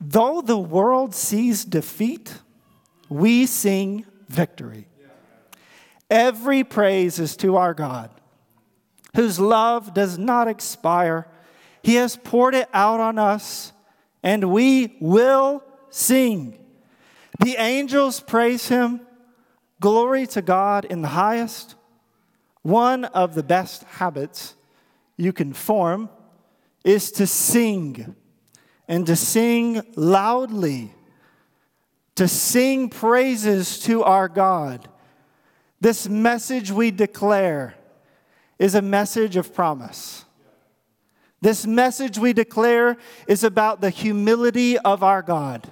Though 0.00 0.40
the 0.40 0.56
world 0.56 1.14
sees 1.14 1.66
defeat, 1.66 2.38
we 3.14 3.46
sing 3.46 4.04
victory. 4.28 4.88
Every 6.10 6.64
praise 6.64 7.18
is 7.18 7.36
to 7.38 7.56
our 7.56 7.72
God, 7.72 8.10
whose 9.14 9.38
love 9.38 9.94
does 9.94 10.18
not 10.18 10.48
expire. 10.48 11.28
He 11.82 11.94
has 11.94 12.16
poured 12.16 12.54
it 12.54 12.68
out 12.74 13.00
on 13.00 13.18
us, 13.18 13.72
and 14.22 14.50
we 14.50 14.96
will 15.00 15.62
sing. 15.90 16.58
The 17.40 17.56
angels 17.56 18.20
praise 18.20 18.68
him. 18.68 19.00
Glory 19.80 20.26
to 20.28 20.42
God 20.42 20.84
in 20.84 21.02
the 21.02 21.08
highest. 21.08 21.76
One 22.62 23.04
of 23.04 23.34
the 23.34 23.42
best 23.42 23.84
habits 23.84 24.56
you 25.16 25.32
can 25.32 25.52
form 25.52 26.10
is 26.84 27.12
to 27.12 27.26
sing 27.26 28.16
and 28.88 29.06
to 29.06 29.14
sing 29.14 29.82
loudly, 29.94 30.92
to 32.16 32.28
sing 32.28 32.88
praises 32.88 33.78
to 33.80 34.02
our 34.02 34.28
God. 34.28 34.88
This 35.80 36.08
message 36.08 36.70
we 36.70 36.90
declare 36.90 37.74
is 38.58 38.74
a 38.74 38.82
message 38.82 39.36
of 39.36 39.52
promise. 39.54 40.24
This 41.40 41.66
message 41.66 42.18
we 42.18 42.32
declare 42.32 42.96
is 43.26 43.44
about 43.44 43.80
the 43.80 43.90
humility 43.90 44.78
of 44.78 45.02
our 45.02 45.20
God. 45.20 45.70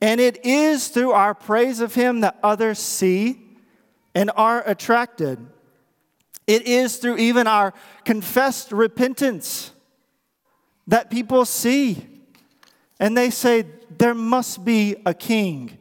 And 0.00 0.20
it 0.20 0.44
is 0.46 0.88
through 0.88 1.12
our 1.12 1.34
praise 1.34 1.80
of 1.80 1.94
Him 1.94 2.20
that 2.20 2.38
others 2.42 2.78
see 2.78 3.42
and 4.14 4.30
are 4.36 4.62
attracted. 4.66 5.38
It 6.46 6.66
is 6.66 6.96
through 6.96 7.18
even 7.18 7.46
our 7.46 7.74
confessed 8.04 8.72
repentance 8.72 9.72
that 10.86 11.10
people 11.10 11.44
see 11.44 12.09
and 13.00 13.16
they 13.16 13.30
say, 13.30 13.64
There 13.98 14.14
must 14.14 14.64
be 14.64 14.96
a 15.04 15.14
king. 15.14 15.78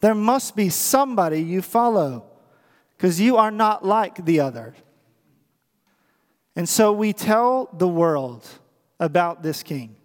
There 0.00 0.14
must 0.14 0.54
be 0.54 0.68
somebody 0.68 1.42
you 1.42 1.62
follow 1.62 2.24
because 2.96 3.20
you 3.20 3.36
are 3.36 3.50
not 3.50 3.84
like 3.84 4.24
the 4.24 4.40
other. 4.40 4.74
And 6.54 6.68
so 6.68 6.92
we 6.92 7.12
tell 7.12 7.68
the 7.72 7.88
world 7.88 8.46
about 8.98 9.42
this 9.42 9.62
king. 9.62 9.96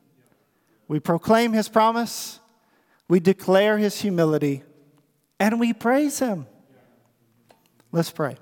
We 0.87 0.99
proclaim 0.99 1.53
his 1.53 1.67
promise, 1.67 2.39
we 3.07 3.19
declare 3.19 3.77
his 3.77 4.01
humility, 4.01 4.63
and 5.39 5.59
we 5.59 5.73
praise 5.73 6.19
him. 6.19 6.47
Let's 7.91 8.11
pray. 8.11 8.37